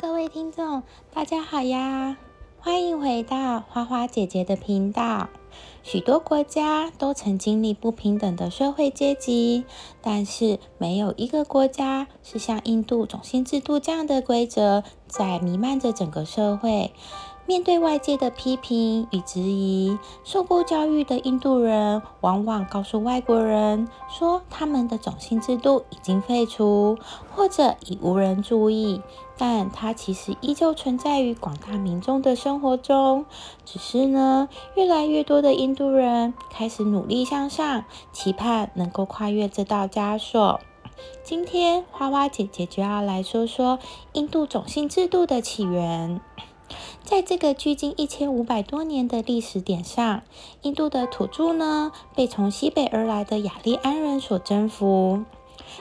[0.00, 2.16] 各位听众，大家好呀！
[2.58, 5.28] 欢迎回到花花姐姐的频道。
[5.82, 9.66] 许多国家都曾经历不平等的社会阶级，
[10.00, 16.94] 但是没有一个国家是像印度种姓制度这样的规则在弥漫着整个社会。
[17.50, 26.96] 面对外界的批评与质疑，受过教育的印度人往往告诉外国人说，他们的种姓制度已经废除，
[27.34, 29.02] 或者已无人注意。
[29.36, 33.26] 但它其实依旧存在于广大民众的生活中。
[33.64, 40.60] 只是呢，越来越多的印度人开始努力向上，期盼能够跨越这道枷锁。
[41.24, 43.80] 今天，花花姐姐就要来说说
[44.12, 46.20] 印度种姓制度的起源。
[47.02, 50.22] 在这个距今一千五百多年的历史点上，
[50.62, 55.24] 印度的土著呢，被从西北而来的雅利安人所征服。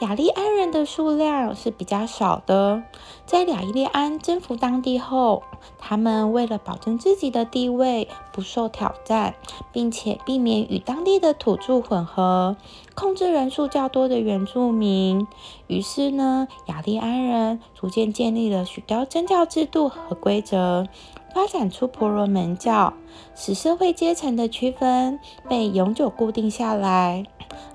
[0.00, 2.82] 雅利安人的数量是比较少的。
[3.26, 5.42] 在雅利安征服当地后，
[5.78, 9.34] 他们为了保证自己的地位不受挑战，
[9.72, 12.56] 并且避免与当地的土著混合，
[12.94, 15.28] 控制人数较多的原住民，
[15.68, 20.88] 于是呢，雅利安人逐渐建立了许多宗教制度和规则，
[21.30, 22.92] 发展出婆罗门教，
[23.34, 27.26] 使社会阶层的区分被永久固定下来。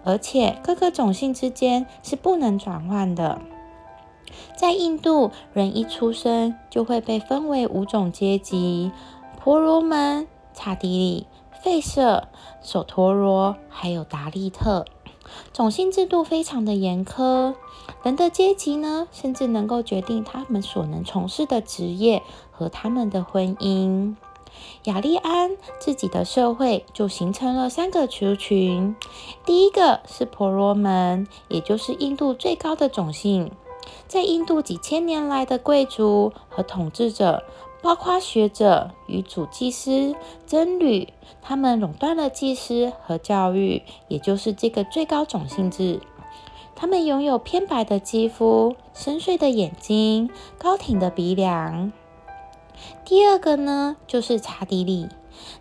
[0.04, 3.42] 而且各个种姓之间是不能转换的。
[4.56, 8.92] 在印度，人一出生就会被分为五种阶级：
[9.40, 11.28] 婆罗门、刹帝利、
[11.64, 12.28] 吠舍、
[12.62, 14.86] 首陀罗，还有达利特。
[15.52, 17.56] 种姓制度非常的严苛，
[18.04, 22.22] 人的阶级呢，甚至能够决定他们所能从事的职业
[22.56, 24.16] 和他们的婚姻。
[24.86, 28.96] 雅利安自己的社会就形成了三个族群。
[29.46, 33.52] 第一个是婆罗门，也就是印度最高的种姓。
[34.08, 37.44] 在印度几千年来的贵族和统治者，
[37.82, 40.16] 包括学者与主祭司、
[40.48, 41.10] 僧侣，
[41.42, 46.00] 他们垄断了祭司和教育，也就是这个最高种姓制。
[46.76, 51.92] 他们拥有偏白的肌肤、深邃的眼睛、高挺的鼻梁。
[53.04, 55.08] 第二个呢，就是查迪利，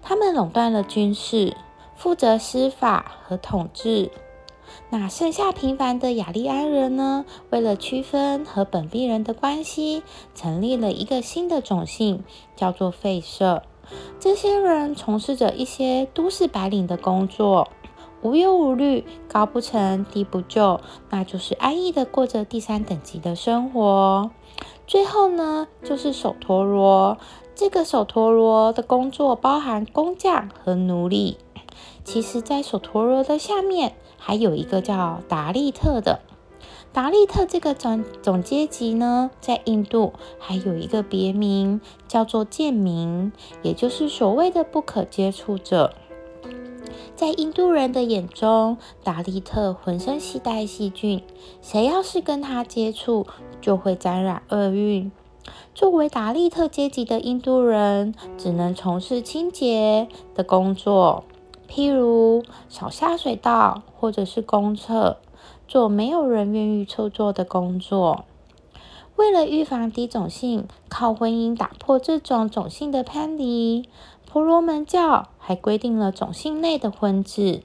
[0.02, 1.56] 他们垄断了军事，
[1.96, 4.10] 负责司法和统治。
[4.90, 10.02] 那剩下平凡的雅利安人呢，为了区分和本地人的关系，
[10.34, 12.24] 成立了一个新的种姓，
[12.56, 13.62] 叫做吠舍。
[14.18, 17.68] 这些人从事着一些都市白领的工作，
[18.24, 20.80] 无忧无虑，高不成低不就，
[21.10, 24.30] 那就是安逸的过着第三等级的生活。
[24.86, 27.18] 最后呢，就是首陀罗。
[27.54, 31.36] 这个首陀罗的工作包含工匠和奴隶。
[32.02, 36.20] 其实，在首陀罗的下面还有一个叫达利特的。
[36.94, 43.32] 达利特这个总总阶级呢，在印度还有一个别名叫做贱民，
[43.62, 45.92] 也就是所谓的不可接触者。
[47.24, 51.22] 在印度人的眼中，达利特浑身携带细菌，
[51.62, 53.26] 谁要是跟他接触，
[53.62, 55.10] 就会沾染厄运。
[55.74, 61.24] 作为达利特阶级的印度人，只能从事清洁的工作，
[61.66, 65.16] 譬如扫下水道或者是公厕，
[65.66, 68.26] 做没有人愿意去做的工作。
[69.16, 73.88] 为了预防低种姓靠婚姻打破这种种姓的藩篱。
[74.26, 77.60] 婆罗门教还规定了种姓内的婚制，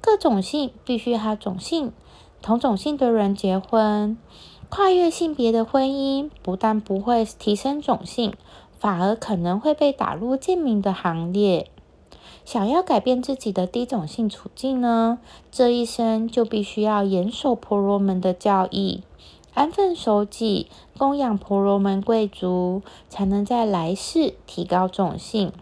[0.00, 1.92] 各种姓必须和种姓
[2.40, 4.16] 同种姓的人结婚。
[4.68, 8.32] 跨越性别的婚姻不但不会提升种姓，
[8.78, 11.68] 反而可能会被打入贱民的行列。
[12.44, 15.18] 想要改变自己的低种姓处境呢，
[15.50, 19.02] 这一生就必须要严守婆罗门的教义，
[19.54, 25.52] 安分守己，供养婆罗门贵族，才能在来世提高种姓。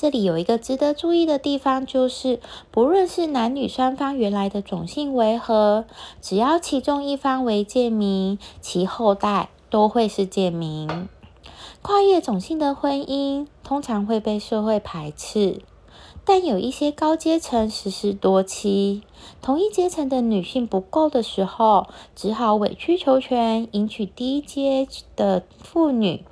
[0.00, 2.38] 这里有一个值得注意的地方，就是
[2.70, 5.86] 不论是男女双方原来的种姓为何，
[6.20, 11.08] 只要其中一方为贱民，其后代都会是贱民。
[11.82, 15.62] 跨越种姓的婚姻通常会被社会排斥，
[16.24, 19.02] 但有一些高阶层实施多妻，
[19.42, 24.86] 同一阶层的女性不够的时候，只好委曲求全，迎娶低阶
[25.16, 26.22] 的妇女。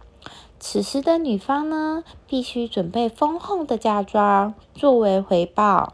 [0.68, 5.92] 此时的女方呢，必须准备丰厚的嫁妆作为回报。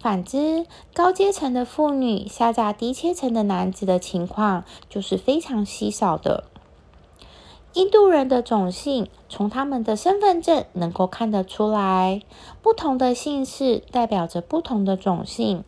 [0.00, 6.42] 反之，高阶层的妇女下嫁低阶层的男子的情况就是非常稀少的。
[7.74, 12.22] 印度人的种姓从他们的身份证能够看得出来，
[12.60, 15.62] 不同的姓氏代表着不同的种姓。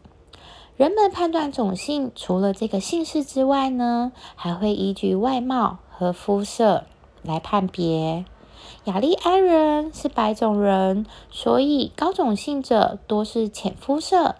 [0.76, 6.86] 人们判断种姓除了这个姓氏之外呢，还会依据外貌和肤色。
[7.24, 8.24] 来判别。
[8.84, 14.36] 雅利安人是白种人，所以高种姓者多是浅肤色。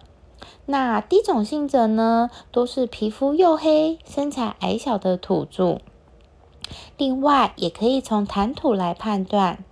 [0.67, 5.79] 那低种姓者呢，都是皮肤黝黑、身材矮小的土著。
[6.97, 9.63] 另外，也可以从谈吐来判断，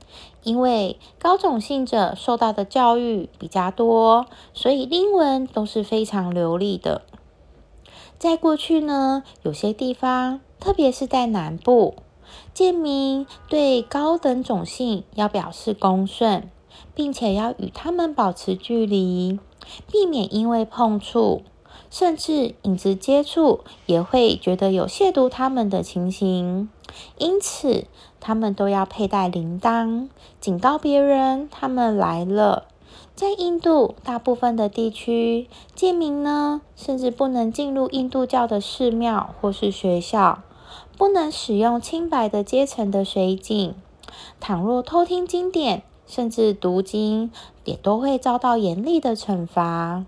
[0.43, 7.01] 因为高种姓者受到的教育比较多，所以英文都是非常流利的。
[8.19, 11.95] 在过去呢，有些地方，特别是在南部，
[12.53, 16.49] 贱民对高等种姓要表示恭顺，
[16.93, 19.39] 并且要与他们保持距离，
[19.91, 21.43] 避免因为碰触。
[21.89, 26.69] 甚至影子接触也会觉得有亵渎他们的情形，
[27.19, 27.85] 因此
[28.19, 30.09] 他们都要佩戴铃铛，
[30.39, 32.65] 警告别人他们来了。
[33.15, 40.41] 在印度大部分的地区，贱民呢，甚至不能进入印度教的寺庙或是学校，
[40.97, 43.75] 不能使用清白的阶层的水井。
[44.39, 47.31] 倘若偷听经典，甚至读经，
[47.63, 50.05] 也都会遭到严厉的惩罚。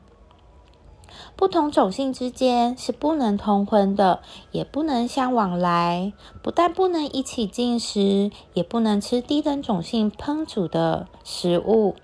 [1.35, 4.21] 不同种姓之间是不能通婚的，
[4.51, 6.13] 也不能相往来。
[6.41, 11.95] 不但不能一起进食，也不能吃低等种姓烹煮的食物。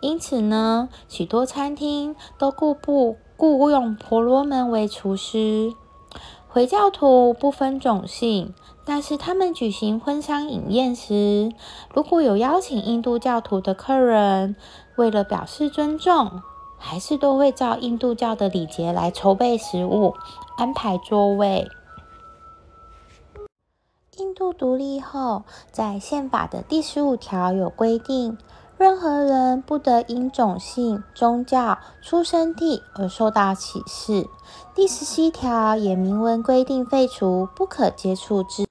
[0.00, 5.74] 因此呢，许多餐厅都雇不雇用婆罗门为厨师。
[6.54, 8.54] 回教徒不分种姓，
[8.84, 11.50] 但是他们举行婚丧饮宴时，
[11.92, 14.54] 如果有邀请印度教徒的客人，
[14.94, 16.42] 为了表示尊重。
[16.78, 20.14] 还是都会照印度教的礼节来筹备食物、
[20.58, 21.66] 安排座位。
[24.18, 25.42] 印度独立后，
[25.72, 28.36] 在宪法的第十五条有规定，
[28.76, 34.26] 任何人不得因种姓、宗教、出生地而受到歧视。
[34.74, 38.66] 第十七条也明文规定废除不可接触之。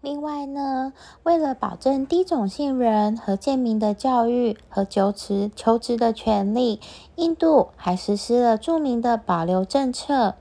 [0.00, 0.92] 另外呢，
[1.24, 6.80] 为了保证低种姓人和贱民的教育和求职求职的权利，
[7.16, 10.34] 印度还实施了著名的保留政策。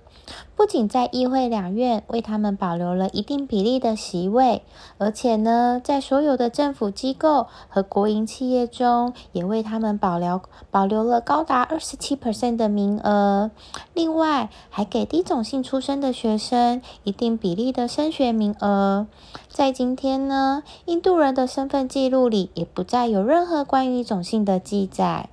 [0.56, 4.64] 不仅在议会两院为他们保留了一定比例的席位，
[4.98, 10.42] 而且呢，在所有的政府机构和国营企业中，也为他们保留
[10.72, 13.52] 保留了高达二十七 percent 的名额。
[13.94, 19.08] 另外，还给低种姓出身的学生一定比例的升学名额。
[19.50, 25.30] 在今天呢，印度人的身份记录里也不再有任何关于种姓的记载。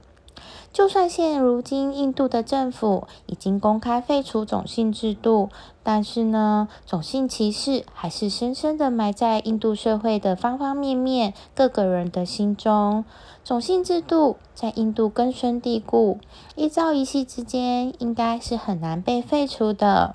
[0.72, 5.50] 就算现如今印度的政府已经公开废除种姓制度，
[5.82, 13.04] 但是呢，种姓歧视还是深深的埋在印度社会的方方面面、各个人的心中。
[13.44, 16.18] 种姓制度在印度根深蒂固，
[16.56, 20.14] 一朝一夕之间，应该是很难被废除的。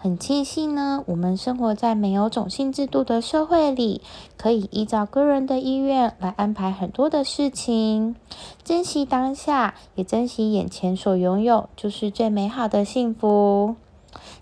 [0.00, 4.00] 很庆幸呢，我们生活在没有种姓制度的社会里，
[4.36, 8.14] 可以依照个人的意愿来安排很多的事情，
[8.62, 13.74] 珍惜当下，也珍惜眼前所拥有，就是最美好的幸福。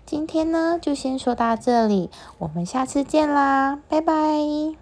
[0.05, 4.77] 今天呢，就先说到这里，我们下次见啦，拜拜。